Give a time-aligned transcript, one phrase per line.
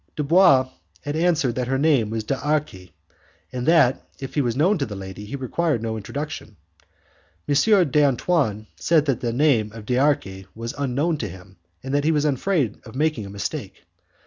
[0.15, 0.67] Dubois
[1.03, 2.89] had answered that her name was D'Arci,
[3.53, 6.57] and that, if he was known to the lady, he required no introduction.
[7.47, 7.87] M.
[7.91, 12.25] d'Antoine said that the name of D'Arci was unknown to him, and that he was
[12.25, 13.83] afraid of making a mistake.